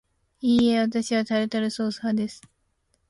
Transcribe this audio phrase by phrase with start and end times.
[0.39, 2.41] いいえ、わたしはタルタルソース派です